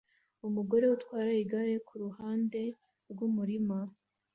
[0.47, 2.61] Umugore utwara igare kuruhande
[3.11, 3.77] rwumurima